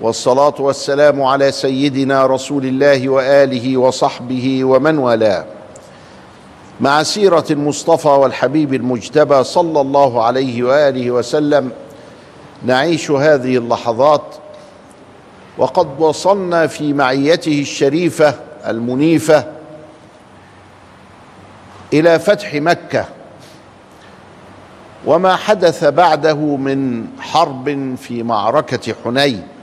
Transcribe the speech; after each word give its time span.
والصلاة 0.00 0.54
والسلام 0.58 1.22
على 1.22 1.52
سيدنا 1.52 2.26
رسول 2.26 2.66
الله 2.66 3.08
وآله 3.08 3.76
وصحبه 3.76 4.64
ومن 4.64 4.98
والاه. 4.98 5.44
مع 6.80 7.02
سيرة 7.02 7.44
المصطفى 7.50 8.08
والحبيب 8.08 8.74
المجتبى 8.74 9.44
صلى 9.44 9.80
الله 9.80 10.24
عليه 10.24 10.62
وآله 10.62 11.10
وسلم 11.10 11.70
نعيش 12.62 13.10
هذه 13.10 13.56
اللحظات 13.56 14.22
وقد 15.58 16.00
وصلنا 16.00 16.66
في 16.66 16.92
معيته 16.92 17.60
الشريفة 17.60 18.34
المنيفة 18.66 19.44
إلى 21.92 22.18
فتح 22.18 22.54
مكة 22.54 23.04
وما 25.06 25.36
حدث 25.36 25.84
بعده 25.84 26.34
من 26.34 27.06
حرب 27.20 27.94
في 27.98 28.22
معركة 28.22 28.94
حنين. 29.04 29.55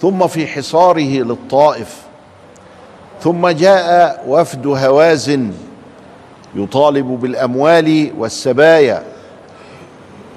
ثم 0.00 0.26
في 0.26 0.46
حصاره 0.46 1.22
للطائف 1.22 1.96
ثم 3.22 3.48
جاء 3.48 4.24
وفد 4.28 4.66
هوازن 4.66 5.52
يطالب 6.54 7.06
بالأموال 7.06 8.10
والسبايا. 8.18 9.02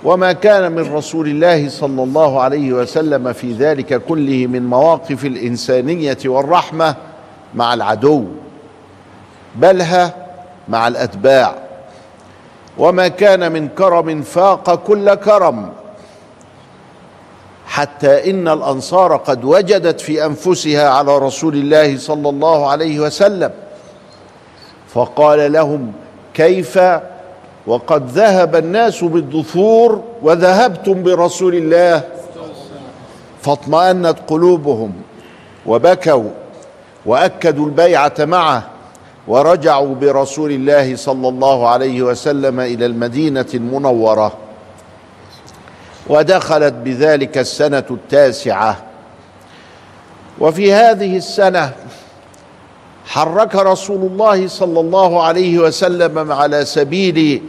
وما 0.04 0.32
كان 0.32 0.72
من 0.72 0.94
رسول 0.94 1.28
الله 1.28 1.70
صلى 1.70 2.04
الله 2.04 2.42
عليه 2.42 2.74
وسلم 2.74 3.34
في 3.34 3.54
ذلك 3.54 4.02
كله 4.06 4.48
من 4.48 4.66
مواقف 4.66 5.26
الإنسانية 5.26 6.18
والرحمة 6.26 6.96
مع 7.56 7.74
العدو 7.74 8.26
بلها 9.56 10.16
مع 10.70 10.88
الأتباع. 10.88 11.56
وما 12.78 13.08
كان 13.08 13.52
من 13.52 13.68
كرم 13.68 14.22
فاق 14.22 14.76
كل 14.76 15.14
كرم. 15.16 15.70
حتى 17.66 18.32
إن 18.32 18.48
الأنصار 18.48 19.16
قد 19.16 19.44
وجدت 19.46 20.02
في 20.02 20.26
أنفسها 20.26 20.90
على 20.90 21.18
رسول 21.18 21.54
الله 21.54 21.98
صلى 21.98 22.30
الله 22.30 22.70
عليه 22.70 23.00
وسلم. 23.00 23.52
فقال 24.94 25.52
لهم 25.52 25.92
كيف؟ 26.34 26.80
وقد 27.68 28.10
ذهب 28.10 28.56
الناس 28.56 29.04
بالدثور 29.04 30.04
وذهبتم 30.22 31.04
برسول 31.04 31.56
الله. 31.56 32.04
فاطمأنت 33.42 34.16
قلوبهم 34.28 34.92
وبكوا 35.66 36.30
وأكدوا 37.06 37.66
البيعة 37.66 38.14
معه 38.20 38.64
ورجعوا 39.28 39.96
برسول 39.96 40.52
الله 40.52 40.96
صلى 40.96 41.30
الله 41.30 41.70
عليه 41.70 42.02
وسلم 42.02 42.60
إلى 42.60 42.86
المدينة 42.86 43.46
المنورة. 43.54 44.34
ودخلت 46.12 46.74
بذلك 46.74 47.38
السنة 47.38 47.84
التاسعة. 47.92 48.84
وفي 50.40 50.74
هذه 50.74 51.18
السنة 51.18 51.74
حرك 53.06 53.56
رسول 53.56 54.12
الله 54.12 54.48
صلى 54.48 54.80
الله 54.80 55.24
عليه 55.24 55.60
وسلم 55.60 56.32
على 56.32 56.66
سبيل 56.66 57.42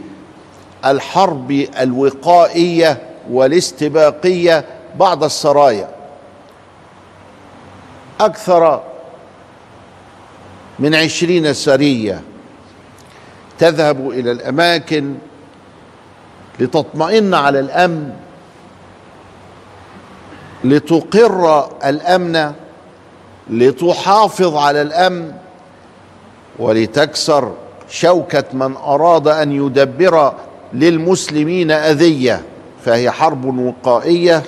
الحرب 0.85 1.51
الوقائية 1.79 3.01
والاستباقية 3.31 4.65
بعض 4.99 5.23
السرايا. 5.23 5.89
أكثر 8.19 8.83
من 10.79 10.95
عشرين 10.95 11.53
سرية 11.53 12.21
تذهب 13.59 14.09
إلى 14.09 14.31
الأماكن 14.31 15.15
لتطمئن 16.59 17.33
على 17.33 17.59
الأمن 17.59 18.13
لتقر 20.63 21.69
الأمن 21.85 22.51
لتحافظ 23.49 24.55
على 24.55 24.81
الأمن 24.81 25.31
ولتكسر 26.59 27.53
شوكة 27.89 28.43
من 28.53 28.75
أراد 28.75 29.27
أن 29.27 29.51
يدبر 29.51 30.33
للمسلمين 30.73 31.71
أذية 31.71 32.41
فهي 32.85 33.11
حرب 33.11 33.57
وقائية. 33.59 34.43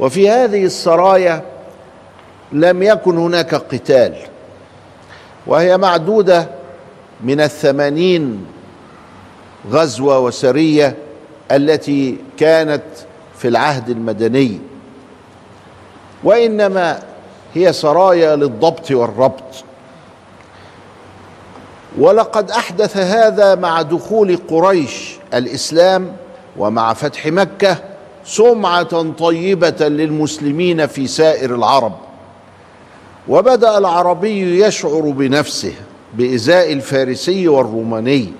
وفي 0.00 0.30
هذه 0.30 0.64
السرايا 0.64 1.42
لم 2.52 2.82
يكن 2.82 3.18
هناك 3.18 3.54
قتال 3.54 4.14
وهي 5.46 5.78
معدودة 5.78 6.48
من 7.20 7.40
الثمانين 7.40 8.46
غزوة 9.70 10.18
وسرية 10.18 10.96
التي 11.52 12.16
كانت 12.38 12.82
في 13.38 13.48
العهد 13.48 13.90
المدني. 13.90 14.60
وإنما 16.26 17.02
هي 17.54 17.72
سرايا 17.72 18.36
للضبط 18.36 18.90
والربط. 18.90 19.64
ولقد 21.98 22.50
أحدث 22.50 22.96
هذا 22.96 23.54
مع 23.54 23.82
دخول 23.82 24.38
قريش 24.48 25.16
الإسلام 25.34 26.16
ومع 26.56 26.94
فتح 26.94 27.26
مكة 27.26 27.76
سمعة 28.24 29.12
طيبة 29.12 29.88
للمسلمين 29.88 30.86
في 30.86 31.06
سائر 31.06 31.54
العرب. 31.54 31.92
وبدأ 33.28 33.78
العربي 33.78 34.60
يشعر 34.64 35.00
بنفسه 35.00 35.72
بإزاء 36.14 36.72
الفارسي 36.72 37.48
والروماني 37.48 38.32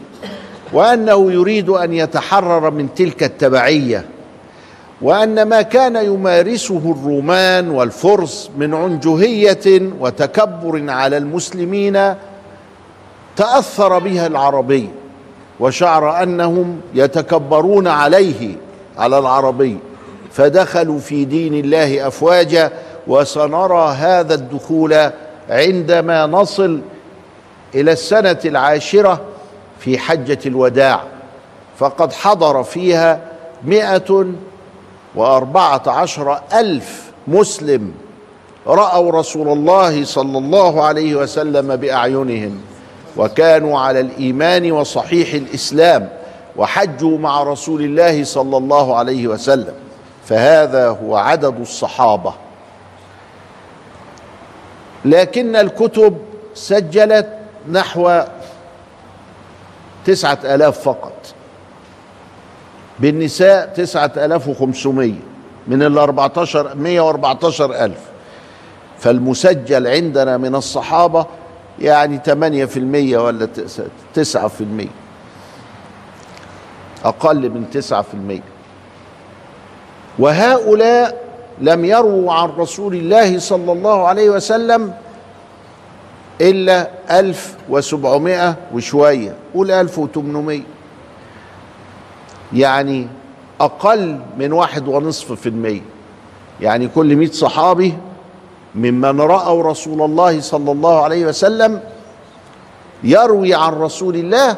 وأنه 0.72 1.32
يريد 1.32 1.69
أن 1.69 1.92
يتحرر 1.92 2.70
من 2.70 2.94
تلك 2.94 3.22
التبعية 3.22 4.04
وأن 5.00 5.42
ما 5.42 5.62
كان 5.62 5.96
يمارسه 5.96 6.96
الرومان 6.98 7.70
والفرس 7.70 8.50
من 8.56 8.74
عنجهية 8.74 9.92
وتكبر 10.00 10.90
على 10.90 11.16
المسلمين 11.16 12.14
تأثر 13.36 13.98
بها 13.98 14.26
العربي 14.26 14.90
وشعر 15.60 16.22
أنهم 16.22 16.80
يتكبرون 16.94 17.88
عليه 17.88 18.54
على 18.98 19.18
العربي. 19.18 19.78
فدخلوا 20.32 20.98
في 20.98 21.24
دين 21.24 21.54
الله 21.54 22.06
أفواجا 22.06 22.70
وسنرى 23.06 23.94
هذا 23.98 24.34
الدخول 24.34 25.10
عندما 25.50 26.26
نصل 26.26 26.80
إلى 27.74 27.92
السنة 27.92 28.38
العاشرة 28.44 29.20
في 29.78 29.98
حجة 29.98 30.38
الوداع. 30.46 31.02
فقد 31.78 32.12
حضر 32.12 32.62
فيها 32.62 33.20
مائه 33.64 34.26
وأربعة 35.16 35.82
عشر 35.87 36.41
ألف 36.53 37.12
مسلم 37.28 37.94
رأوا 38.66 39.12
رسول 39.12 39.49
الله 39.49 40.04
صلى 40.04 40.38
الله 40.38 40.84
عليه 40.84 41.15
وسلم 41.15 41.77
بأعينهم 41.77 42.60
وكانوا 43.16 43.78
على 43.81 44.00
الإيمان 44.00 44.72
وصحيح 44.72 45.34
الإسلام 45.34 46.09
وحجوا 46.56 47.19
مع 47.19 47.43
رسول 47.43 47.82
الله 47.82 48.25
صلى 48.25 48.56
الله 48.56 48.97
عليه 48.97 49.26
وسلم 49.26 49.75
فهذا 50.25 50.88
هو 50.88 51.16
عدد 51.16 51.60
الصحابة. 51.60 52.34
لكن 55.05 55.56
الكتب 55.56 56.19
سجلت 56.55 57.29
نحو 57.70 58.23
تسعة 60.05 60.38
آلاف 60.44 60.79
فقط. 60.81 61.12
بالنساء 62.98 63.66
تسعة 63.66 64.12
آلاف 64.16 64.48
وخمسمية 64.48 65.20
من 65.69 65.82
ال 65.82 65.98
14 65.98 66.75
114 66.75 67.84
ألف. 67.84 68.00
فالمسجل 68.98 69.87
عندنا 69.87 70.37
من 70.37 70.54
الصحابة 70.54 71.26
يعني 71.81 72.20
8% 72.25 73.16
ولا 73.19 73.48
9% 74.14 74.88
أقل 77.04 77.50
من 77.50 77.64
9% 77.70 78.43
وهؤلاء 80.19 81.26
لم 81.60 81.84
يروا 81.84 82.32
عن 82.32 82.49
رسول 82.49 82.94
الله 82.94 83.38
صلى 83.38 83.72
الله 83.72 84.06
عليه 84.06 84.31
وسلم 84.31 84.94
إلا 86.40 86.90
ألف 87.10 87.54
وسبعمائة 87.69 88.56
وشوية. 88.75 89.34
قول 89.54 89.70
ألف 89.70 89.99
وتمنمية 89.99 90.75
يعني 92.52 93.08
أقل 93.60 94.20
من 94.38 94.52
واحد 94.52 94.88
ونصف 94.88 95.32
في 95.32 95.48
المية. 95.48 95.82
يعني 96.60 96.88
كل 96.88 97.16
مئة 97.16 97.32
صحابي 97.32 97.94
ممن 98.75 99.20
رأوا 99.20 99.62
رسول 99.62 100.02
الله 100.02 100.40
صلى 100.40 100.72
الله 100.72 101.02
عليه 101.02 101.26
وسلم 101.26 101.81
يروي 103.04 103.54
عن 103.54 103.72
رسول 103.72 104.16
الله 104.16 104.56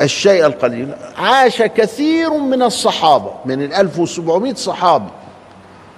الشيء 0.00 0.46
القليل. 0.46 0.94
عاش 1.18 1.62
كثير 1.62 2.30
من 2.30 2.62
الصحابة 2.62 3.30
من 3.44 3.62
الألف 3.62 3.98
وسبعمائة 3.98 4.54
صحابي. 4.54 5.10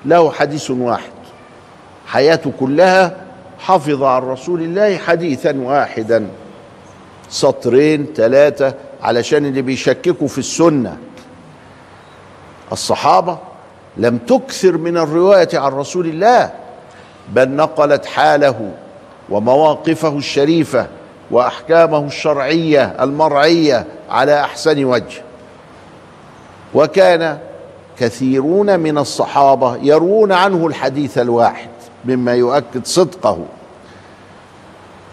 له 0.04 0.30
حديث 0.30 0.70
واحد. 0.70 1.10
حياته 2.06 2.52
كلها 2.60 3.16
حفظ 3.58 4.02
عن 4.02 4.22
رسول 4.22 4.62
الله 4.62 4.96
حديثا 4.96 5.60
واحدا. 5.60 6.28
سطرين 7.30 8.06
ثلاثة 8.16 8.74
علشان 9.02 9.46
اللي 9.46 9.62
بيشككوا 9.62 10.28
في 10.28 10.38
السنة. 10.38 10.96
الصحابة 12.72 13.38
لم 13.96 14.18
تكثر 14.18 14.76
من 14.76 14.96
الرواية 14.96 15.48
عن 15.54 15.72
رسول 15.72 16.06
الله 16.06 16.50
بل 17.32 17.50
نقلت 17.50 18.06
حاله 18.06 18.70
ومواقفه 19.30 20.18
الشريفة 20.18 20.86
وأحكامه 21.30 22.06
الشرعية 22.06 22.96
المرعية 23.00 23.86
على 24.10 24.40
أحسن 24.40 24.84
وجه. 24.84 25.22
وكان 26.74 27.38
كثيرون 27.98 28.80
من 28.80 28.98
الصحابة 28.98 29.76
يروون 29.82 30.32
عنه 30.32 30.66
الحديث 30.66 31.18
الواحد 31.18 31.68
مما 32.04 32.34
يؤكد 32.34 32.86
صدقه. 32.86 33.38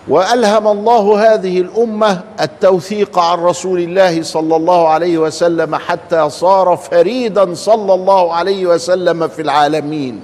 وألهم 0.07 0.67
الله 0.67 1.33
هذه 1.33 1.61
الأمة 1.61 2.21
التوثيق 2.41 3.19
عن 3.19 3.39
رسول 3.39 3.79
الله 3.79 4.23
صلى 4.23 4.55
الله 4.55 4.87
عليه 4.87 5.17
وسلم 5.17 5.75
حتى 5.75 6.29
صار 6.29 6.77
فريدا 6.77 7.53
صلى 7.53 7.93
الله 7.93 8.33
عليه 8.33 8.65
وسلم 8.65 9.27
في 9.27 9.41
العالمين. 9.41 10.21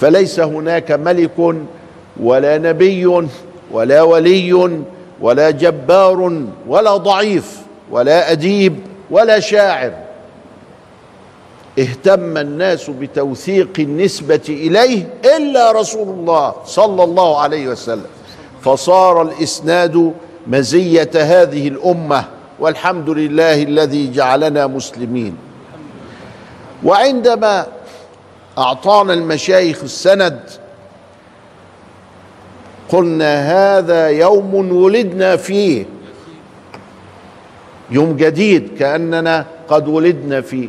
فليس 0.00 0.40
هناك 0.40 0.92
ملك 0.92 1.54
ولا 2.20 2.58
نبي 2.58 3.26
ولا 3.70 4.02
ولي 4.02 4.80
ولا 5.20 5.50
جبار 5.50 6.42
ولا 6.68 6.96
ضعيف 6.96 7.60
ولا 7.90 8.32
أديب 8.32 8.76
ولا 9.10 9.40
شاعر. 9.40 9.92
اهتم 11.78 12.36
الناس 12.36 12.90
بتوثيق 12.90 13.72
النسبة 13.78 14.40
إليه 14.48 15.08
إلا 15.36 15.72
رسول 15.72 16.08
الله 16.08 16.54
صلى 16.64 17.04
الله 17.04 17.40
عليه 17.40 17.68
وسلم. 17.68 18.15
فصار 18.66 19.22
الإسناد 19.22 20.12
مزية 20.46 21.10
هذه 21.14 21.68
الأمة 21.68 22.24
والحمد 22.58 23.10
لله 23.10 23.62
الذي 23.62 24.12
جعلنا 24.12 24.66
مسلمين. 24.66 25.36
وعندما 26.84 27.66
أعطانا 28.58 29.12
المشايخ 29.12 29.82
السند 29.82 30.40
قلنا 32.88 33.32
هذا 33.78 34.08
يوم 34.08 34.72
ولدنا 34.72 35.36
فيه. 35.36 35.86
يوم 37.90 38.16
جديد 38.16 38.78
كأننا 38.78 39.46
قد 39.68 39.88
ولدنا 39.88 40.40
فيه. 40.40 40.68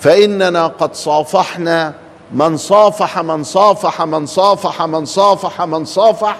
فإننا 0.00 0.66
قد 0.66 0.94
صافحنا 0.94 1.94
من 2.32 2.56
صافح 2.56 3.18
من 3.18 3.44
صافح 3.44 4.02
من 4.02 4.26
صافح 4.26 4.82
من 4.82 5.04
صافح 5.04 5.62
من 5.62 5.84
صافح. 5.84 6.36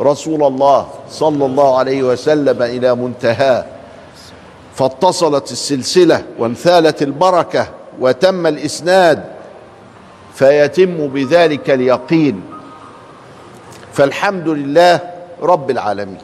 رسول 0.00 0.44
الله 0.44 0.88
صلى 1.10 1.46
الله 1.46 1.78
عليه 1.78 2.02
وسلم 2.02 2.62
إلى 2.62 2.94
منتهاه 2.94 3.64
فاتصلت 4.74 5.52
السلسلة 5.52 6.24
وانثالت 6.38 7.02
البركة 7.02 7.68
وتم 8.00 8.46
الإسناد 8.46 9.24
فيتم 10.34 11.06
بذلك 11.08 11.70
اليقين. 11.70 12.42
فالحمد 13.92 14.48
لله 14.48 15.00
رب 15.42 15.70
العالمين. 15.70 16.18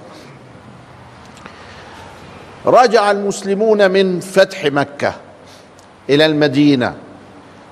رجع 2.66 3.10
المسلمون 3.10 3.90
من 3.90 4.20
فتح 4.20 4.64
مكة 4.64 5.14
إلى 6.10 6.26
المدينة. 6.26 6.94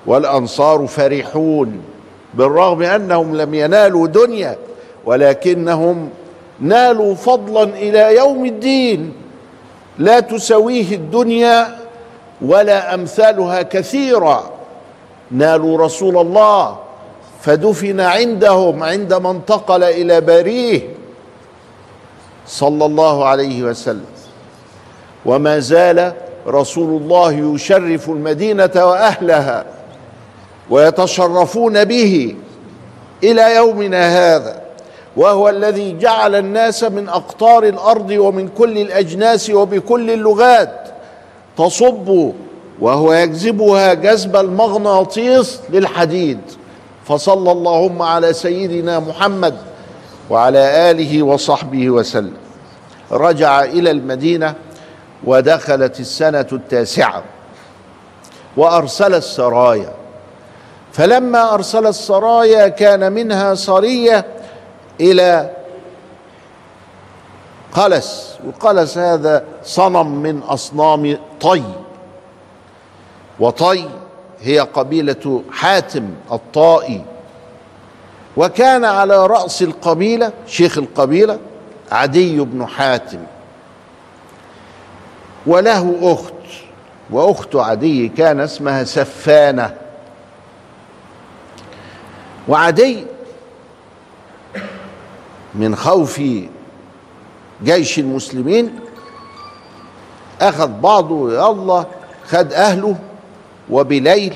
والأنصار 0.06 0.86
فرحون 0.86 1.82
بالرغم 2.34 2.82
أنهم 2.82 3.36
لم 3.36 3.54
ينالوا 3.54 4.06
دنيا 4.06 4.56
ولكنهم 5.04 6.08
نالوا 6.60 7.14
فضلا 7.14 7.62
إلى 7.62 8.16
يوم 8.16 8.44
الدين. 8.46 9.12
لا 9.98 10.20
تسويه 10.20 10.94
الدنيا 10.94 11.76
ولا 12.42 12.94
أمثالها 12.94 13.62
كثيرا. 13.62 14.50
نالوا 15.30 15.78
رسول 15.84 16.18
الله 16.18 16.78
فدفن 17.40 18.00
عندهم 18.00 18.82
عندما 18.82 19.30
انتقل 19.30 19.84
إلى 19.84 20.20
باريه 20.20 20.80
صلى 22.46 22.84
الله 22.84 23.24
عليه 23.24 23.62
وسلم. 23.62 24.04
وما 25.26 25.58
زال 25.58 26.12
رسول 26.46 27.02
الله 27.02 27.32
يشرف 27.54 28.10
المدينة 28.10 28.70
وأهلها. 28.74 29.79
ويتشرفون 30.70 31.84
به 31.84 32.36
إلى 33.24 33.56
يومنا 33.56 34.34
هذا 34.36 34.60
وهو 35.16 35.48
الذي 35.48 35.98
جعل 35.98 36.34
الناس 36.34 36.84
من 36.84 37.08
أقطار 37.08 37.64
الأرض 37.64 38.10
ومن 38.10 38.48
كل 38.48 38.78
الأجناس 38.78 39.50
وبكل 39.50 40.10
اللغات 40.10 40.88
تصب 41.58 42.32
وهو 42.80 43.12
يجذبها 43.12 43.94
جذب 43.94 44.36
المغناطيس 44.36 45.60
للحديد. 45.70 46.40
فصلى 47.08 47.52
اللهم 47.52 48.02
على 48.02 48.32
سيدنا 48.32 49.00
محمد 49.00 49.56
وعلى 50.30 50.90
آله 50.90 51.22
وصحبه 51.22 51.90
وسلم. 51.90 52.36
رجع 53.12 53.64
إلى 53.64 53.90
المدينة 53.90 54.54
ودخلت 55.24 56.00
السنة 56.00 56.46
التاسعة 56.52 57.22
وأرسل 58.56 59.14
السرايا. 59.14 59.99
فلما 60.92 61.54
أرسل 61.54 61.86
السرايا 61.86 62.68
كان 62.68 63.12
منها 63.12 63.54
سريه 63.54 64.26
إلى 65.00 65.50
قلس 67.72 68.38
وقلس 68.46 68.98
هذا 68.98 69.44
صنم 69.64 70.22
من 70.22 70.42
أصنام 70.42 71.18
طي. 71.40 71.62
وطي 73.40 73.88
هي 74.40 74.58
قبيلة 74.58 75.42
حاتم 75.52 76.10
الطائي. 76.32 77.04
وكان 78.36 78.84
على 78.84 79.26
رأس 79.26 79.62
القبيلة 79.62 80.32
شيخ 80.46 80.78
القبيلة 80.78 81.38
عدي 81.92 82.40
بن 82.40 82.66
حاتم. 82.66 83.18
وله 85.46 85.96
أخت 86.02 86.32
وأخت 87.10 87.56
عدي 87.56 88.08
كان 88.08 88.40
اسمها 88.40 88.84
سفانة. 88.84 89.76
وعدي 92.50 93.04
من 95.54 95.76
خوف 95.76 96.20
جيش 97.64 97.98
المسلمين 97.98 98.70
أخذ 100.40 100.68
بعضه 100.68 101.32
يلا 101.32 101.84
خد 102.26 102.52
أهله 102.52 102.96
وبليل 103.70 104.34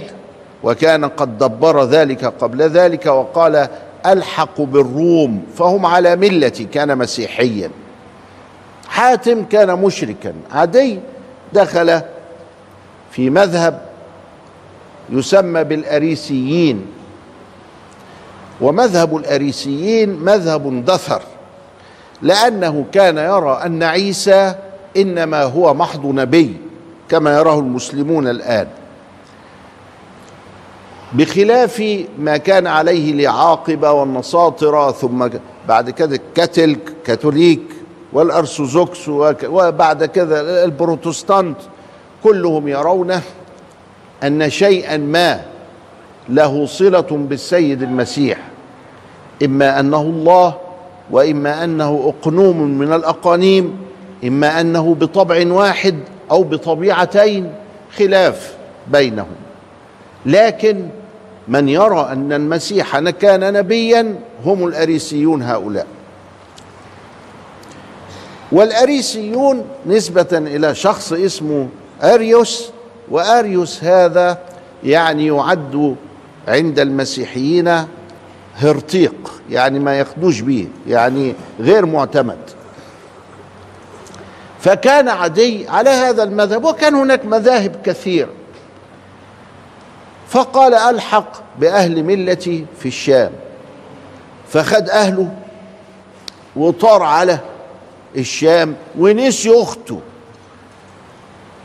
وكان 0.62 1.04
قد 1.04 1.38
دبر 1.38 1.84
ذلك 1.84 2.24
قبل 2.24 2.62
ذلك 2.62 3.06
وقال 3.06 3.68
ألحق 4.06 4.60
بالروم 4.60 5.46
فهم 5.58 5.86
على 5.86 6.16
ملتي 6.16 6.64
كان 6.64 6.98
مسيحيا. 6.98 7.70
حاتم 8.88 9.44
كان 9.44 9.78
مشركا. 9.78 10.34
عدي 10.52 11.00
دخل 11.52 12.00
في 13.10 13.30
مذهب 13.30 13.80
يسمى 15.10 15.64
بالأريسيين. 15.64 16.86
ومذهب 18.60 19.16
الأريسيين 19.16 20.08
مذهب 20.10 20.84
دثر 20.84 21.22
لأنه 22.22 22.84
كان 22.92 23.16
يرى 23.18 23.60
أن 23.66 23.82
عيسى 23.82 24.54
إنما 24.96 25.42
هو 25.42 25.74
محض 25.74 26.06
نبي 26.06 26.56
كما 27.08 27.38
يراه 27.38 27.58
المسلمون 27.58 28.28
الآن. 28.28 28.66
بخلاف 31.12 32.02
ما 32.18 32.36
كان 32.36 32.66
عليه 32.66 33.12
العاقبه 33.12 33.92
والنصاطرة 33.92 34.92
ثم 34.92 35.28
بعد 35.68 35.90
كده 35.90 36.16
الكاثوليك 36.16 36.92
كاثوليك 37.06 37.62
والأرثوذكس 38.12 39.08
وبعد 39.44 40.04
كده 40.04 40.64
البروتستانت 40.64 41.56
كلهم 42.24 42.68
يرون 42.68 43.20
أن 44.22 44.50
شيئا 44.50 44.96
ما 44.96 45.40
له 46.28 46.66
صلة 46.66 47.06
بالسيد 47.10 47.82
المسيح 47.82 48.38
إما 49.44 49.80
أنه 49.80 50.00
الله 50.00 50.54
وإما 51.10 51.64
أنه 51.64 52.14
أقنوم 52.22 52.62
من 52.62 52.92
الأقانيم 52.92 53.78
إما 54.24 54.60
أنه 54.60 54.94
بطبع 54.94 55.46
واحد 55.46 55.98
أو 56.30 56.42
بطبيعتين 56.42 57.52
خلاف 57.98 58.56
بينهم. 58.92 59.26
لكن 60.26 60.88
من 61.48 61.68
يرى 61.68 62.08
أن 62.12 62.32
المسيح 62.32 62.98
كان 62.98 63.52
نبيا 63.52 64.14
هم 64.44 64.66
الأريسيون 64.66 65.42
هؤلاء. 65.42 65.86
والأريسيون 68.52 69.64
نسبة 69.86 70.28
إلى 70.32 70.74
شخص 70.74 71.12
اسمه 71.12 71.68
أريوس 72.02 72.70
وأريوس 73.10 73.84
هذا 73.84 74.38
يعني 74.84 75.26
يعد 75.26 75.96
عند 76.48 76.78
المسيحيين 76.78 77.86
هرطيق 78.56 79.32
يعني 79.50 79.78
ما 79.78 79.98
ياخدوش 79.98 80.40
به 80.40 80.68
يعني 80.88 81.34
غير 81.60 81.86
معتمد. 81.86 82.38
فكان 84.60 85.08
عدي 85.08 85.68
على 85.68 85.90
هذا 85.90 86.22
المذهب 86.22 86.64
وكان 86.64 86.94
هناك 86.94 87.24
مذاهب 87.24 87.76
كثيره 87.84 88.30
فقال 90.28 90.74
ألحق 90.74 91.42
بأهل 91.58 92.04
ملتي 92.04 92.66
في 92.78 92.88
الشام. 92.88 93.32
فخد 94.48 94.88
أهله 94.88 95.34
وطار 96.56 97.02
على 97.02 97.38
الشام 98.16 98.74
ونسي 98.98 99.62
أخته. 99.62 100.00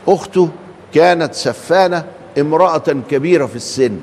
أخته 0.08 0.48
كانت 0.94 1.34
سفانة 1.34 2.04
امرأة 2.38 3.02
كبيرة 3.10 3.46
في 3.46 3.56
السن. 3.56 3.98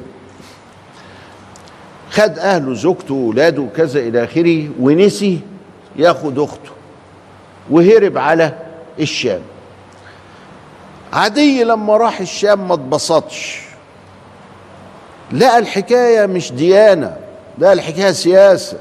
خد 2.17 2.39
اهله 2.39 2.73
زوجته 2.73 3.13
واولاده 3.13 3.61
وكذا 3.61 3.99
إلى 3.99 4.23
آخره 4.23 4.69
ونسي 4.79 5.39
ياخد 5.95 6.39
أخته 6.39 6.71
وهرب 7.69 8.17
على 8.17 8.53
الشام. 8.99 9.41
عدي 11.13 11.63
لما 11.63 11.97
راح 11.97 12.19
الشام 12.19 12.67
ما 12.67 12.73
اتبسطش. 12.73 13.61
لقى 15.31 15.57
الحكاية 15.59 16.25
مش 16.25 16.51
ديانة 16.51 17.17
لا 17.57 17.73
الحكاية 17.73 18.11
سياسة. 18.11 18.77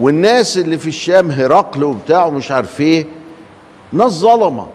والناس 0.00 0.58
اللي 0.58 0.78
في 0.78 0.88
الشام 0.88 1.30
هرقل 1.30 1.84
وبتاع 1.84 2.24
ومش 2.26 2.50
عارف 2.50 2.80
إيه 2.80 3.06
ناس 3.92 4.12
ظلمة. 4.12 4.66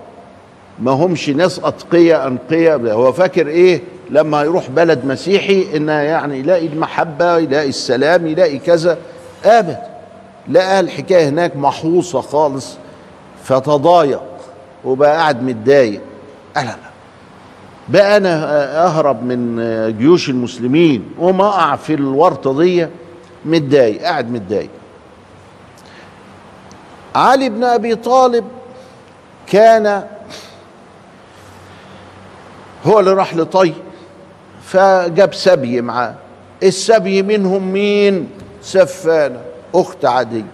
ما 0.79 0.91
همش 0.91 1.29
ناس 1.29 1.59
اتقياء 1.59 2.27
انقياء 2.27 2.79
هو 2.79 3.11
فاكر 3.11 3.47
إيه؟ 3.47 3.81
لما 4.11 4.41
يروح 4.43 4.69
بلد 4.69 5.05
مسيحي 5.05 5.77
ان 5.77 5.87
يعني 5.87 6.39
يلاقي 6.39 6.67
المحبة 6.67 7.37
يلاقي 7.37 7.69
السلام 7.69 8.27
يلاقي 8.27 8.59
كذا. 8.59 8.97
ابدا 9.45 9.81
لقى 10.47 10.79
الحكاية 10.79 11.29
هناك 11.29 11.55
محوصة 11.55 12.21
خالص. 12.21 12.77
فتضايق. 13.43 14.21
وبقى 14.85 15.17
قاعد 15.17 15.43
متضايق. 15.43 16.01
لا 16.55 16.61
لا. 16.63 16.75
بقى 17.89 18.17
أنا 18.17 18.85
أهرب 18.85 19.23
من 19.23 19.57
جيوش 19.97 20.29
المسلمين. 20.29 21.11
وما 21.19 21.47
أقع 21.47 21.75
في 21.75 21.93
الورطة 21.93 22.57
دي. 22.61 22.87
متضايق. 23.45 24.01
قاعد 24.01 24.31
متضايق. 24.31 24.69
علي 27.15 27.49
بن 27.49 27.63
أبي 27.63 27.95
طالب 27.95 28.45
كان 29.47 30.03
هو 32.85 32.99
اللي 32.99 33.13
راح 33.13 33.35
لطي. 33.35 33.73
فجاب 34.63 35.33
سبي 35.33 35.81
معاه. 35.81 36.15
السبي 36.63 37.21
منهم 37.23 37.71
مين؟ 37.71 38.29
سفانه 38.61 39.41
أخت 39.75 40.05
عدي. 40.05 40.45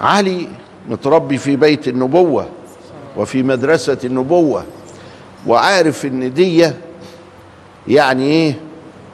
علي 0.00 0.48
متربي 0.88 1.38
في 1.38 1.56
بيت 1.56 1.88
النبوة 1.88 2.48
وفي 3.16 3.42
مدرسة 3.42 3.98
النبوة 4.04 4.64
وعارف 5.46 6.06
إن 6.06 6.34
دي 6.34 6.70
يعني 7.88 8.22
إيه؟ 8.24 8.54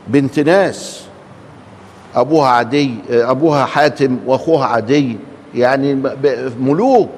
بنت 0.06 0.38
ناس. 0.40 1.02
أبوها 2.14 2.48
عدي 2.48 2.94
أبوها 3.10 3.64
حاتم 3.64 4.18
وأخوها 4.26 4.66
عدي 4.66 5.16
يعني 5.54 5.94
ملوك. 6.60 7.10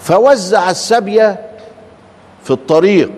فوزع 0.00 0.70
السبية 0.70 1.40
في 2.44 2.50
الطريق 2.50 3.12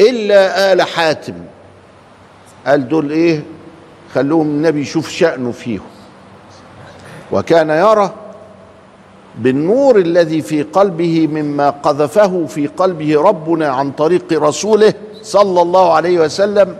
إلا 0.00 0.72
آل 0.72 0.82
حاتم. 0.82 1.34
قال 2.66 2.88
دول 2.88 3.10
إيه؟ 3.10 3.42
خلوهم 4.14 4.46
النبي 4.46 4.80
يشوف 4.80 5.08
شأنه 5.08 5.52
فيهم. 5.52 5.86
وكان 7.32 7.70
يرى 7.70 8.10
بالنور 9.38 9.98
الذي 9.98 10.42
في 10.42 10.62
قلبه 10.62 11.26
مما 11.26 11.70
قذفه 11.70 12.46
في 12.46 12.66
قلبه 12.66 13.22
ربنا 13.22 13.68
عن 13.68 13.90
طريق 13.90 14.24
رسوله 14.32 14.94
صلى 15.22 15.62
الله 15.62 15.92
عليه 15.92 16.18
وسلم 16.20 16.76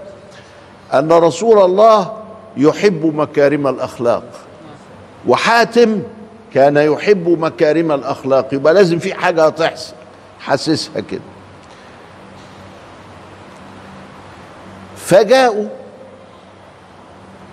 أن 0.95 1.13
رسول 1.13 1.59
الله 1.65 2.13
يحب 2.57 3.15
مكارم 3.15 3.67
الأخلاق. 3.67 4.25
وحاتم 5.29 6.03
كان 6.55 6.77
يحب 6.77 7.29
مكارم 7.29 7.93
الأخلاق 7.93 8.55
يبقى 8.55 8.75
لازم 8.75 8.99
في 8.99 9.15
حاجة 9.15 9.47
هتحصل. 9.47 9.95
حاسسها 10.41 11.01
كده. 11.01 11.21
فجاءوا 14.97 15.69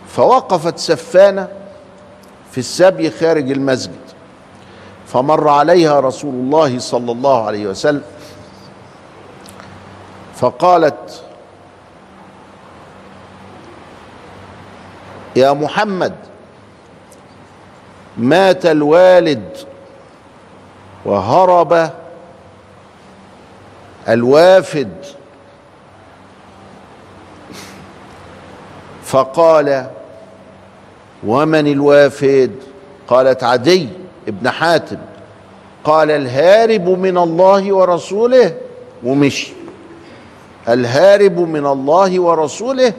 فوقفت 0.08 0.78
سفانة 0.78 1.48
في 2.52 2.58
السبي 2.58 3.12
خارج 3.12 3.52
المسجد 3.52 3.96
فمر 5.08 5.48
عليها 5.50 6.00
رسول 6.00 6.34
الله 6.34 6.80
صلى 6.80 7.12
الله 7.12 7.46
عليه 7.46 7.68
وسلم 7.68 8.02
فقالت 10.36 11.24
يا 15.36 15.54
محمد 15.54 16.16
مات 18.18 18.66
الوالد 18.66 19.58
وهرب 21.06 21.90
الوافد. 24.10 24.94
فقال 29.04 29.88
ومن 31.28 31.68
الوافد؟ 31.68 32.52
قالت 33.08 33.44
عدي 33.44 33.90
ابن 34.28 34.50
حاتم. 34.50 34.98
قال 35.84 36.12
الهارب 36.12 36.90
من 36.90 37.18
الله 37.18 37.74
ورسوله 37.74 38.56
ومشي. 39.04 39.54
الهارب 40.70 41.40
من 41.40 41.66
الله 41.66 42.20
ورسوله. 42.20 42.94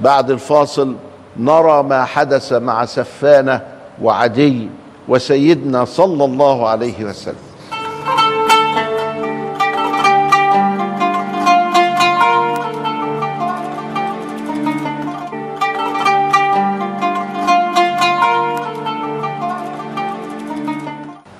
بعد 0.00 0.30
الفاصل 0.30 0.96
نرى 1.36 1.82
ما 1.82 2.04
حدث 2.04 2.52
مع 2.52 2.84
سفانة 2.84 3.60
وعدي 4.02 4.68
وسيدنا 5.08 5.84
صلى 5.84 6.24
الله 6.24 6.68
عليه 6.68 7.04
وسلم. 7.04 7.34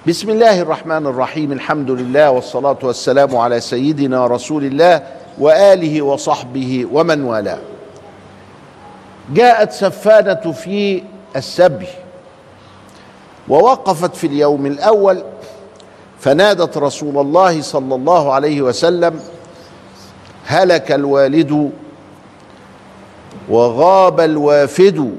بسم 0.06 0.30
الله 0.30 0.60
الرحمن 0.60 1.06
الرحيم. 1.06 1.52
الحمد 1.52 1.90
لله 1.90 2.30
والصلاة 2.30 2.78
والسلام 2.82 3.36
على 3.36 3.60
سيدنا 3.60 4.26
رسول 4.26 4.64
الله 4.64 5.02
وآله 5.38 6.02
وصحبه 6.02 6.86
ومن 6.92 7.24
والاه. 7.24 7.71
جاءت 9.30 9.72
سفانة 9.72 10.52
في 10.52 11.02
السبي 11.36 11.88
ووقفت 13.48 14.16
في 14.16 14.26
اليوم 14.26 14.66
الأول 14.66 15.24
فنادت 16.20 16.78
رسول 16.78 17.18
الله 17.18 17.62
صلى 17.62 17.94
الله 17.94 18.32
عليه 18.32 18.62
وسلم 18.62 19.20
هلك 20.46 20.92
الوالد 20.92 21.72
وغاب 23.48 24.20
الوافد. 24.20 25.16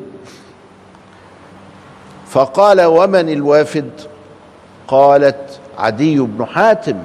فقال 2.28 2.82
ومن 2.82 3.30
الوافد؟ 3.30 3.92
قالت 4.88 5.60
عدي 5.78 6.20
بن 6.20 6.46
حاتم. 6.46 6.98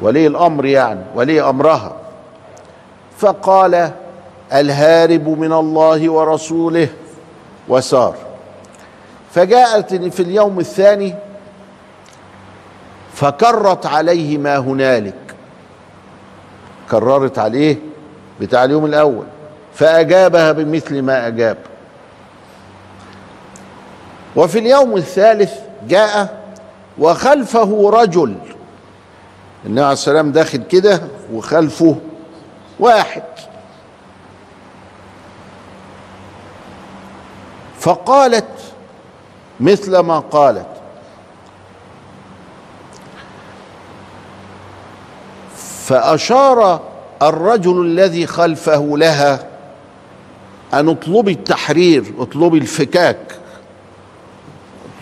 ولي 0.00 0.26
الأمر 0.26 0.66
يعني 0.66 1.00
ولي 1.14 1.42
أمرها. 1.42 1.96
فقال 3.18 3.90
الهارب 4.52 5.28
من 5.28 5.52
الله 5.52 6.10
ورسوله 6.10 6.88
وسار. 7.68 8.14
فجاءت 9.34 9.94
في 9.94 10.20
اليوم 10.22 10.60
الثاني 10.60 11.14
فكرت 13.14 13.86
عليه 13.86 14.38
ما 14.38 14.56
هنالك. 14.56 15.14
كررت 16.90 17.38
عليه 17.38 17.76
بتاع 18.40 18.64
اليوم 18.64 18.84
الأول 18.86 19.24
فأجابها 19.74 20.52
بمثل 20.52 21.02
ما 21.02 21.26
أجاب. 21.26 21.56
وفي 24.36 24.58
اليوم 24.58 24.96
الثالث 24.96 25.52
جاء 25.88 26.42
وخلفه 26.98 27.90
رجل. 27.90 28.34
النبي 29.66 29.80
عليه 29.80 29.92
السلام 29.92 30.32
داخل 30.32 30.62
كده 30.62 31.00
وخلفه 31.32 31.96
واحد. 32.80 33.22
فقالت 37.80 38.44
مثل 39.60 39.98
ما 39.98 40.18
قالت. 40.18 40.66
فأشار 45.86 46.80
الرجل 47.22 47.82
الذي 47.82 48.26
خلفه 48.26 48.92
لها 48.96 49.46
أن 50.74 50.88
اطلبي 50.88 51.32
التحرير 51.32 52.04
اطلبي 52.18 52.58
الفكاك. 52.58 53.38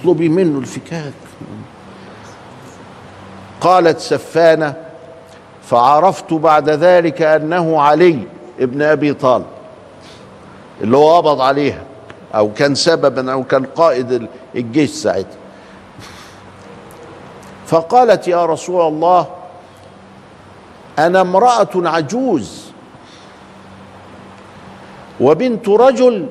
اطلبي 0.01 0.29
منه 0.29 0.59
الفكاك. 0.59 1.13
قالت 3.61 3.99
سفانة 3.99 4.75
فعرفت 5.63 6.33
بعد 6.33 6.71
ذلك 6.71 7.23
أنه 7.23 7.83
علي 7.83 8.19
ابن 8.61 8.83
أبي 8.83 9.15
طالب 9.15 9.47
اللي 10.81 10.97
هو 10.97 11.17
قبض 11.17 11.41
عليها. 11.41 11.83
أو 12.35 12.53
كان 12.53 12.75
سببا 12.75 13.33
أو 13.33 13.45
كان 13.45 13.65
قائد 13.65 14.29
الجيش 14.55 14.91
ساعتها. 14.91 15.39
فقالت 17.67 18.29
يا 18.29 18.47
رسول 18.47 18.89
الله 18.89 19.27
أنا 20.99 21.21
امرأة 21.21 21.69
عجوز 21.75 22.63
وبنت 25.21 25.69
رجل 25.69 26.27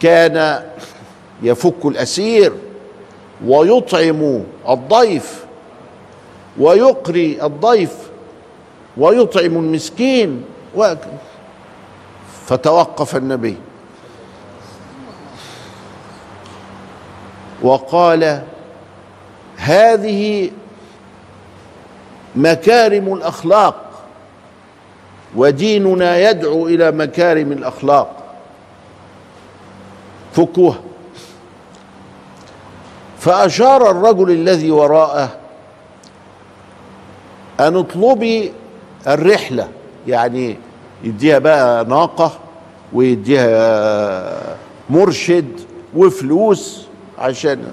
كان 0.00 0.62
يفك 1.42 1.84
الأسير 1.84 2.52
ويطعم 3.46 4.44
الضيف 4.68 5.44
ويقري 6.58 7.42
الضيف 7.42 7.96
ويطعم 8.96 9.56
المسكين 9.56 10.44
فتوقف 12.46 13.16
النبي. 13.16 13.56
وقال 17.64 18.42
هذه 19.56 20.50
مكارم 22.36 23.14
الأخلاق 23.14 23.84
وديننا 25.36 26.30
يدعو 26.30 26.66
إلى 26.66 26.90
مكارم 26.90 27.52
الأخلاق. 27.52 28.16
فكوها 30.32 30.78
فأشار 33.18 33.90
الرجل 33.90 34.30
الذي 34.30 34.70
وراءه 34.70 35.28
أن 37.60 37.76
اطلبي 37.76 38.52
الرحلة 39.06 39.68
يعني 40.06 40.56
يديها 41.04 41.38
بقى 41.38 41.84
ناقة 41.84 42.32
ويديها 42.92 44.56
مرشد 44.90 45.60
وفلوس 45.96 46.83
عشان. 47.18 47.72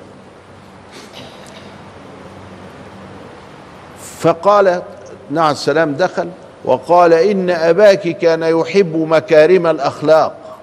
فقال 4.20 4.82
نعم 5.30 5.52
السلام 5.52 5.94
دخل 5.94 6.30
وقال 6.66 7.14
إن 7.14 7.50
أباك 7.50 8.08
كان 8.18 8.44
يحب 8.44 8.96
مكارم 8.96 9.68
الأخلاق. 9.68 10.58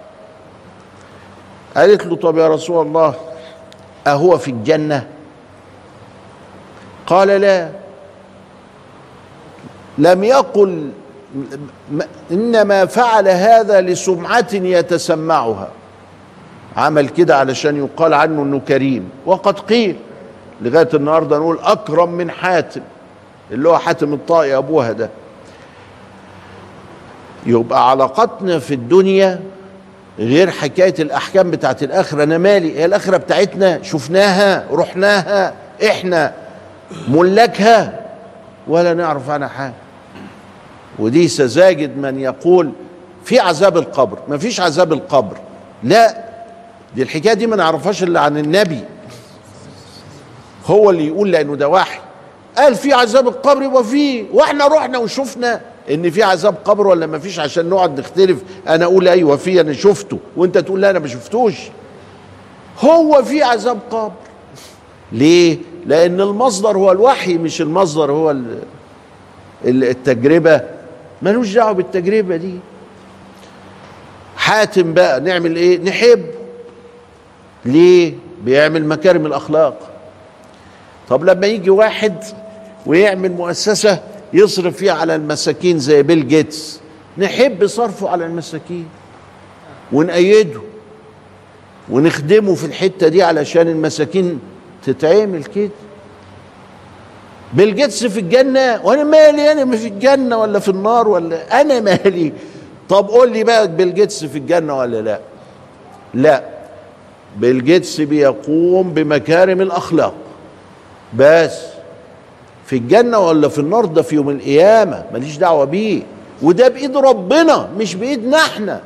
قالت 1.76 2.06
له 2.06 2.16
طب 2.16 2.38
يا 2.38 2.49
رسول 2.49 2.87
الله 2.87 3.14
أهو 4.06 4.38
في 4.38 4.50
الجنة؟ 4.50 5.06
قال 7.06 7.28
لا. 7.28 7.68
لم 9.99 10.25
يقل 10.25 10.91
إنما 12.30 12.86
فعل 12.86 13.28
هذا 13.28 13.80
لسمعة 13.80 14.49
يتسمعها. 14.52 15.69
عمل 16.78 17.08
كده 17.08 17.36
علشان 17.36 17.76
يقال 17.76 18.14
عنه 18.14 18.43
إنه 18.43 18.60
كريم. 18.69 19.10
وقد 19.26 19.58
قيل 19.58 19.97
لغاية 20.62 20.88
النهارده 20.95 21.38
نقول 21.38 21.58
أكرم 21.62 22.12
من 22.12 22.30
حاتم 22.30 22.80
اللي 23.50 23.69
هو 23.69 23.78
حاتم 23.78 24.12
الطائي 24.14 24.56
ابوها 24.56 24.93
ده. 24.93 25.10
يبقى 27.47 27.91
علاقتنا 27.91 28.58
في 28.58 28.75
الدنيا 28.75 29.41
غير 30.19 30.50
حكاية 30.50 30.95
الأحكام 30.99 31.50
بتاعت 31.50 31.82
الآخرة. 31.82 32.23
أنا 32.23 32.38
مالي؟ 32.38 32.78
هي 32.78 32.84
الآخرة 32.84 33.17
بتاعتنا 33.17 33.82
شفناها 33.82 34.67
رحناها 34.73 35.54
إحنا 35.86 36.32
ملكها 37.08 38.00
ولا 38.69 38.95
نعرف 38.95 39.30
عنها 39.30 39.49
حاجة. 39.49 39.75
ودي 40.99 41.28
سذاجد 41.28 41.99
من 41.99 42.21
يقول 42.21 42.73
في 43.25 43.41
عذاب 43.41 43.76
القبر. 43.76 44.19
ما 44.28 44.38
فيش 44.38 44.60
عذاب 44.60 44.93
القبر. 44.93 45.36
لا 45.82 46.27
دي 46.96 47.02
الحكاية 47.02 47.34
دي 47.34 47.46
ما 47.46 47.56
نعرفهاش 47.56 48.02
إلا 48.02 48.20
عن 48.20 48.38
النبي. 48.38 48.80
هو 50.66 50.90
اللي 50.90 51.06
يقول 51.06 51.30
لأنه 51.30 51.56
ده 51.56 51.68
وحي. 51.68 51.98
قال 52.56 52.74
في 52.74 52.92
عذاب 52.92 53.28
القبر 53.28 53.62
يبقى 53.62 53.84
فيه 53.84 54.24
وإحنا 54.32 54.66
رحنا 54.66 54.98
وشفنا 54.98 55.60
إن 55.90 56.10
في 56.10 56.22
عذاب 56.22 56.54
قبر 56.64 56.86
ولا 56.86 57.06
ما 57.06 57.18
فيش 57.18 57.38
عشان 57.38 57.68
نقعد 57.68 58.00
نختلف. 58.00 58.38
أنا 58.68 58.84
أقول 58.84 59.08
أيوه 59.08 59.36
في 59.36 59.60
أنا 59.60 59.72
شفته. 59.72 60.18
وأنت 60.36 60.58
تقول 60.58 60.80
لا 60.80 60.90
أنا 60.90 60.98
ما 60.98 61.06
شفتوش. 61.08 61.54
هو 62.80 63.22
في 63.22 63.42
عذاب 63.42 63.78
قبر. 63.90 64.12
ليه؟ 65.12 65.58
لأن 65.86 66.20
المصدر 66.20 66.76
هو 66.76 66.92
الوحي 66.92 67.34
مش 67.38 67.60
المصدر 67.60 68.12
هو 68.12 68.36
التجربة. 69.64 70.60
ملوش 71.22 71.54
دعوة 71.54 71.72
بالتجربة 71.72 72.36
دي. 72.36 72.54
حاتم 74.36 74.94
بقى 74.94 75.20
نعمل 75.20 75.56
إيه؟ 75.56 75.78
نحب. 75.78 76.24
ليه 77.64 78.14
بيعمل 78.44 78.84
مكارم 78.86 79.26
الأخلاق؟ 79.26 79.90
طب 81.08 81.25
لما 81.25 81.47
يجي 81.47 81.71
واحد 81.71 82.25
ويعمل 82.86 83.32
مؤسسة 83.32 84.02
يصرف 84.32 84.76
فيها 84.76 84.92
على 84.92 85.14
المساكين 85.14 85.78
زي 85.78 86.02
بيل 86.02 86.28
جيتس 86.28 86.80
نحب 87.18 87.66
صرفه 87.66 88.08
على 88.08 88.26
المساكين 88.26 88.86
ونأيده 89.92 90.60
ونخدمه 91.90 92.54
في 92.54 92.64
الحتة 92.66 93.08
دي 93.08 93.23
علشان 93.23 93.68
المساكين 93.68 94.40
تتعمل 94.86 95.44
كده. 95.44 95.71
بيل 97.54 97.75
جيتس 97.75 98.04
في 98.04 98.21
الجنة 98.21 98.80
وأنا 98.84 99.04
مالي؟ 99.04 99.52
أنا 99.52 99.76
في 99.76 99.88
الجنة 99.88 100.36
ولا 100.36 100.58
في 100.58 100.68
النار 100.68 101.08
ولا؟ 101.08 101.60
أنا 101.60 101.80
مالي؟ 101.80 102.32
طب 102.88 103.08
قول 103.08 103.32
لي 103.32 103.44
بقى 103.44 103.68
بيل 103.76 103.94
جيتس 103.94 104.25
في 104.25 104.38
الجنة 104.38 104.78
ولا 104.78 105.00
لا؟ 105.02 105.21
لا. 106.14 106.44
بيل 107.36 107.64
جيتس 107.64 108.00
بيقوم 108.00 108.91
بمكارم 108.95 109.60
الأخلاق. 109.60 110.14
بس 111.17 111.58
في 112.67 112.76
الجنة 112.76 113.19
ولا 113.19 113.49
في 113.49 113.58
النار 113.58 113.84
ده 113.84 114.02
في 114.02 114.14
يوم 114.14 114.30
القيامة 114.30 115.04
ماليش 115.12 115.36
دعوة 115.36 115.64
بيه. 115.64 116.02
وده 116.43 116.69
بإيد 116.69 116.97
ربنا 116.97 117.69
مش 117.78 117.95
بإيدنا 117.95 118.36
إحنا 118.36 118.80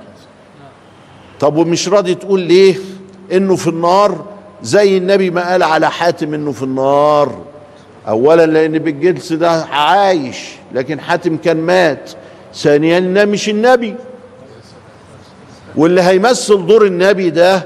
طب 1.41 1.57
ومش 1.57 1.89
راضي 1.89 2.15
تقول 2.15 2.41
ليه 2.41 2.75
إنه 3.33 3.57
في 3.57 3.69
النار؟ 3.69 4.25
زي 4.63 4.97
النبي 4.97 5.31
ما 5.31 5.51
قال 5.51 5.63
على 5.63 5.91
حاتم 5.91 6.35
إنه 6.35 6.53
في 6.53 6.63
النار. 6.63 7.43
اولا 8.09 8.47
لأن 8.47 8.79
بالجنس 8.79 9.33
ده 9.33 9.51
عايش 9.65 10.39
لكن 10.75 11.01
حاتم 11.01 11.37
كان 11.37 11.57
مات. 11.57 12.11
ثانيا 12.55 13.01
ده 13.01 13.25
مش 13.25 13.49
النبي. 13.49 13.95
واللي 15.77 16.01
هيمثل 16.03 16.67
دور 16.67 16.87
النبي 16.87 17.31
ده 17.31 17.65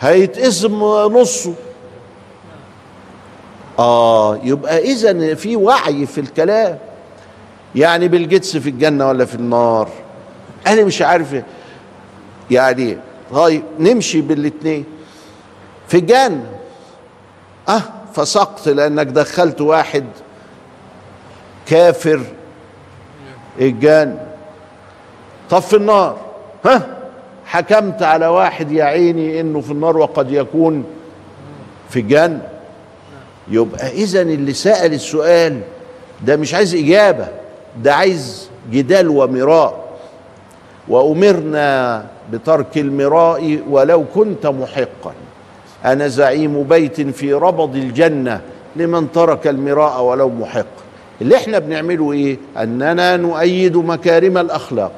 هيتقسم 0.00 0.84
نصه. 0.84 1.54
آه 3.78 4.36
يبقى 4.42 4.78
اذا 4.78 5.34
في 5.34 5.56
وعي 5.56 6.06
في 6.06 6.20
الكلام. 6.20 6.78
يعني 7.74 8.08
بالجدس 8.08 8.56
في 8.56 8.70
الجنة 8.70 9.08
ولا 9.08 9.24
في 9.24 9.34
النار؟ 9.34 9.88
أنا 10.66 10.84
مش 10.84 11.02
عارف. 11.02 11.42
يعني 12.50 12.98
طيب 13.32 13.62
نمشي 13.78 14.20
بالاثنين 14.20 14.84
في 15.88 15.96
الجنه 15.96 16.46
أه 17.68 17.82
فسقط 18.14 18.68
لأنك 18.68 19.06
دخلت 19.06 19.60
واحد 19.60 20.04
كافر. 21.66 22.20
الجنه 23.60 24.26
طب 25.50 25.58
في 25.58 25.76
النار. 25.76 26.16
ها؟ 26.64 26.99
حكمت 27.50 28.02
على 28.02 28.26
واحد 28.26 28.72
يا 28.72 28.84
عيني 28.84 29.40
إنه 29.40 29.60
في 29.60 29.70
النار 29.70 29.96
وقد 29.98 30.32
يكون 30.32 30.84
في 31.88 32.00
الجنه 32.00 32.40
يبقى 33.50 33.88
اذا 33.90 34.22
اللي 34.22 34.52
سأل 34.52 34.92
السؤال 34.94 35.60
ده 36.26 36.36
مش 36.36 36.54
عايز 36.54 36.74
إجابة 36.74 37.28
ده 37.82 37.94
عايز 37.94 38.50
جدال 38.72 39.08
ومراء. 39.08 39.84
وأمرنا 40.88 42.04
بترك 42.32 42.78
المراء 42.78 43.58
ولو 43.70 44.04
كنت 44.14 44.46
محقا. 44.46 45.12
أنا 45.84 46.08
زعيم 46.08 46.62
بيت 46.62 47.00
في 47.00 47.32
ربض 47.32 47.76
الجنة 47.76 48.40
لمن 48.76 49.12
ترك 49.12 49.46
المراء 49.46 50.02
ولو 50.02 50.28
محق. 50.28 50.66
اللي 51.22 51.36
إحنا 51.36 51.58
بنعمله 51.58 52.12
إيه؟ 52.12 52.36
أننا 52.58 53.16
نؤيد 53.16 53.76
مكارم 53.76 54.38
الأخلاق. 54.38 54.92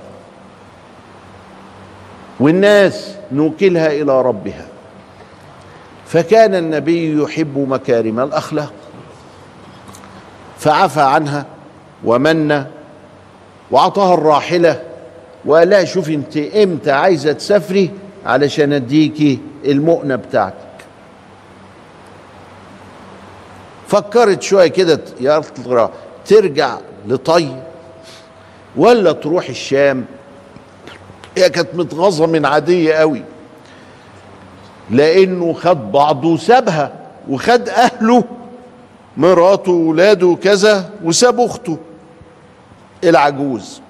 والناس 2.43 3.15
نوكلها 3.33 3.87
إلى 3.87 4.23
ربها. 4.23 4.67
فكان 6.07 6.55
النبي 6.55 7.23
يحب 7.23 7.59
مكارم 7.69 8.21
الأخلاق 8.21 8.73
فعفى 10.59 11.01
عنها 11.01 11.47
ومن 12.05 12.65
وأعطاها 13.71 14.15
الراحلة 14.15 14.83
وقال 15.45 15.71
لها 15.71 15.85
شوف 15.85 16.09
أنت 16.09 16.37
إمتى 16.37 16.91
عايزة 16.91 17.33
تسافري 17.33 17.91
علشان 18.27 18.73
اديكي 18.73 19.39
المؤنة 19.65 20.17
بتاعتك. 20.17 20.57
فكرت 23.89 24.43
شوية 24.43 24.67
كده 24.67 25.01
يا 25.21 25.43
ترجع 26.27 26.79
لطي 27.09 27.57
ولا 28.77 29.13
تروح 29.13 29.49
الشام؟ 29.49 30.05
هي 31.37 31.51
كانت 31.51 31.69
متغاظة 31.75 32.27
من 32.27 32.47
عادية 32.47 32.95
قوي. 32.95 33.23
لأنه 34.91 35.53
خد 35.53 35.93
بعضه 35.93 36.29
وسابها 36.29 36.93
وخد 37.29 37.69
أهله 37.69 38.25
مراته 39.17 39.73
وولاده 39.73 40.27
وكذا 40.27 40.91
وساب 41.05 41.41
أخته. 41.41 41.79
العجوز. 43.05 43.81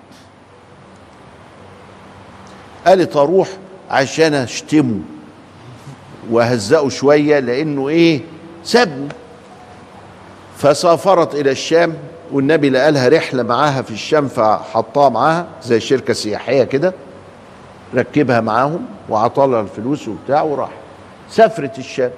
قالت 2.87 3.17
أروح 3.17 3.49
عشان 3.91 4.35
أشتمه. 4.35 5.01
وهزقه 6.31 6.89
شوية 6.89 7.39
لأنه 7.39 7.89
إيه؟ 7.89 8.21
سابني. 8.65 9.09
فسافرت 10.59 11.35
إلى 11.35 11.51
الشام 11.51 11.95
والنبي 12.33 12.71
لقى 12.71 12.93
لها 12.93 13.09
رحلة 13.09 13.43
معاها 13.43 13.83
في 13.83 13.91
الشام 13.91 14.29
فحطها 14.29 15.09
معاها 15.09 15.47
زي 15.63 15.81
شركة 15.81 16.13
سياحية 16.13 16.65
كده. 16.65 16.95
ركبها 17.95 18.41
معاهم 18.41 18.87
وعطى 19.09 19.45
الفلوس 19.45 20.09
وبتاع 20.09 20.43
وراح. 20.43 20.71
سافرت 21.31 21.79
الشام. 21.79 22.11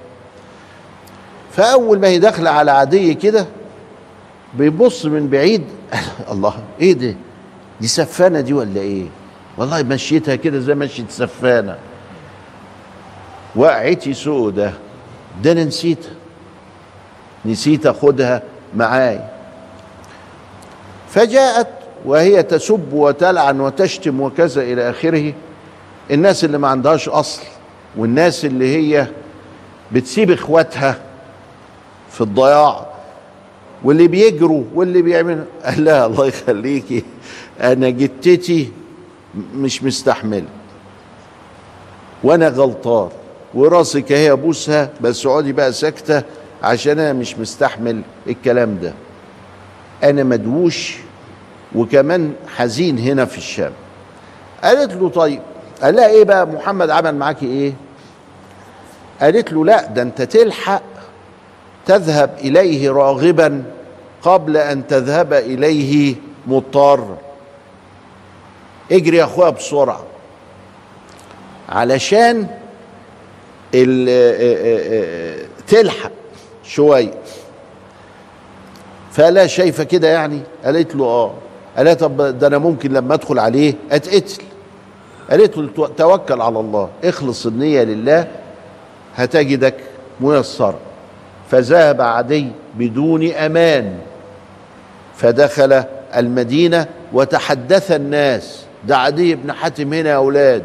فأول 1.52 1.98
ما 1.98 2.08
هي 2.08 2.18
داخلة 2.18 2.50
على 2.50 2.70
عادية 2.70 3.12
كده 3.12 3.46
بيبص 4.54 5.06
من 5.06 5.28
بعيد. 5.28 5.64
الله 6.32 6.54
إيه 6.80 6.92
ده؟ 6.92 7.14
دي 7.80 7.86
سفانة 7.86 8.40
دي 8.40 8.52
ولا 8.52 8.80
إيه؟ 8.80 9.06
والله 9.58 9.82
مشيتها 9.82 10.36
كده 10.36 10.58
زي 10.58 10.74
مشيت 10.74 11.10
سفانة. 11.10 11.76
وقعتي 13.56 14.14
سودة 14.14 14.72
ده. 15.42 15.52
أنا 15.52 15.64
نسيتها. 15.64 16.12
نسيت 17.46 17.86
أخدها 17.86 18.42
معاي 18.76 19.20
فجاءت 21.08 21.68
وهي 22.04 22.42
تسب 22.42 22.92
وتلعن 22.92 23.60
وتشتم 23.60 24.20
وكذا 24.20 24.62
إلى 24.62 24.90
آخره. 24.90 25.32
الناس 26.10 26.44
اللي 26.44 26.58
ما 26.58 26.68
عندهاش 26.68 27.08
أصل 27.08 27.42
والناس 27.96 28.44
اللي 28.44 28.76
هي 28.76 29.06
بتسيب 29.92 30.30
إخواتها 30.30 31.00
في 32.10 32.20
الضياع 32.20 32.86
واللي 33.84 34.08
بيجروا 34.08 34.64
واللي 34.74 35.02
بيعملوا. 35.02 35.44
قال 35.64 35.84
لا 35.84 36.06
الله 36.06 36.26
يخليكي 36.26 37.04
أنا 37.60 37.90
جتتي 37.90 38.72
مش 39.54 39.82
مستحمل 39.82 40.44
وأنا 42.22 42.48
غلطان 42.48 43.08
وراسك 43.54 44.12
اهي 44.12 44.32
أبوسها 44.32 44.90
بس 45.00 45.26
اقعدي 45.26 45.52
بقى 45.52 45.72
ساكتة 45.72 46.22
عشان 46.62 46.98
أنا 46.98 47.12
مش 47.12 47.38
مستحمل 47.38 48.02
الكلام 48.26 48.78
ده. 48.82 48.92
أنا 50.04 50.24
مدووش 50.24 50.96
وكمان 51.74 52.32
حزين 52.56 52.98
هنا 52.98 53.24
في 53.24 53.38
الشام. 53.38 53.72
قالت 54.64 54.92
له 54.92 55.08
طيب 55.08 55.42
قال 55.82 55.96
لها 55.96 56.06
إيه 56.08 56.24
بقى 56.24 56.46
محمد 56.46 56.90
عمل 56.90 57.14
معاكي 57.14 57.46
إيه؟ 57.46 57.72
قالت 59.20 59.52
له 59.52 59.64
لا 59.64 59.86
ده 59.86 60.02
أنت 60.02 60.22
تلحق 60.22 60.82
تذهب 61.86 62.30
إليه 62.38 62.90
راغبا 62.90 63.64
قبل 64.22 64.56
أن 64.56 64.86
تذهب 64.86 65.32
إليه 65.32 66.14
مضطر. 66.46 67.16
اجري 68.92 69.16
يا 69.16 69.24
أخويا 69.24 69.50
بسرعة. 69.50 70.04
علشان 71.68 72.46
تلحق 75.68 76.10
شوية. 76.64 77.14
فلا 79.12 79.46
شايفة 79.46 79.84
كده 79.84 80.08
يعني؟ 80.08 80.40
قالت 80.64 80.94
له 80.94 81.04
آه. 81.04 81.34
قالت 81.76 82.00
طب 82.00 82.38
ده 82.38 82.46
أنا 82.46 82.58
ممكن 82.58 82.92
لما 82.92 83.14
أدخل 83.14 83.38
عليه 83.38 83.74
أتقتل. 83.90 84.42
قالت 85.30 85.56
له 85.56 85.88
توكل 85.96 86.40
على 86.40 86.60
الله. 86.60 86.88
اخلص 87.04 87.46
النية 87.46 87.82
لله 87.82 88.28
هتجدك 89.16 89.74
ميسرا 90.20 90.74
فذهب 91.50 92.00
عدي 92.00 92.48
بدون 92.74 93.30
أمان. 93.32 93.98
فدخل 95.16 95.84
المدينة 96.16 96.86
وتحدث 97.12 97.92
الناس. 97.92 98.64
ده 98.88 98.96
عدي 98.96 99.34
بن 99.34 99.52
حاتم 99.52 99.92
هنا 99.92 100.10
يا 100.10 100.16
أولاد. 100.16 100.64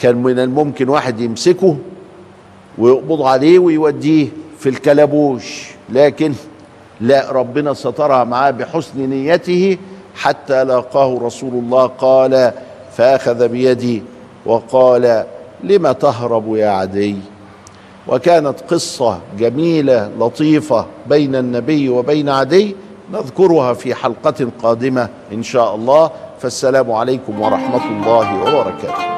كان 0.00 0.16
من 0.16 0.38
الممكن 0.38 0.88
واحد 0.88 1.20
يمسكه 1.20 1.76
ويقبض 2.78 3.22
عليه 3.22 3.58
ويوديه 3.58 4.28
في 4.58 4.68
الكلبوش 4.68 5.70
لكن 5.88 6.32
لا 7.00 7.32
ربنا 7.32 7.74
سترها 7.74 8.24
معاه 8.24 8.50
بحسن 8.50 9.00
نيته 9.10 9.78
حتى 10.14 10.64
لاقاه 10.64 11.18
رسول 11.22 11.54
الله. 11.54 11.86
قال 11.86 12.52
فأخذ 12.96 13.48
بيدي 13.48 14.02
وقال 14.46 15.24
لم 15.64 15.92
تهرب 15.92 16.56
يا 16.56 16.68
عدي؟ 16.68 17.16
وكانت 18.08 18.60
قصة 18.60 19.18
جميلة 19.38 20.10
لطيفة 20.18 20.86
بين 21.06 21.36
النبي 21.36 21.88
وبين 21.88 22.28
عدي 22.28 22.76
نذكرها 23.12 23.72
في 23.72 23.94
حلقة 23.94 24.48
قادمة 24.62 25.08
إن 25.32 25.42
شاء 25.42 25.74
الله. 25.74 26.10
فالسلام 26.40 26.92
عليكم 26.92 27.40
ورحمة 27.40 27.84
الله 27.90 28.40
وبركاته. 28.40 29.11